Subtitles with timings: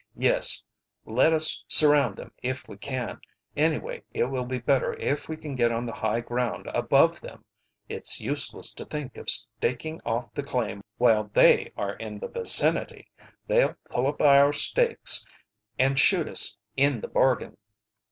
[0.17, 0.63] "Yes,
[1.05, 3.21] let us surround them if we can.
[3.55, 7.45] Anyway, it will be better if we get on the high ground above them.
[7.87, 13.09] It's useless to think of staking off the claim while they are in the vicinity.
[13.45, 15.23] They'll pull up our stakes,
[15.77, 17.57] and shoot us in the bargain."